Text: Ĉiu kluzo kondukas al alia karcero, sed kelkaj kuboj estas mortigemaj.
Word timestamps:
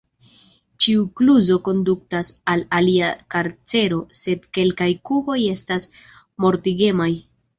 Ĉiu 0.83 1.01
kluzo 1.19 1.57
kondukas 1.67 2.31
al 2.53 2.63
alia 2.79 3.11
karcero, 3.35 4.01
sed 4.21 4.49
kelkaj 4.59 4.89
kuboj 5.11 5.39
estas 5.53 5.89
mortigemaj. 6.47 7.11